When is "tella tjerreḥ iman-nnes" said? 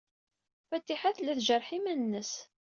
1.15-2.31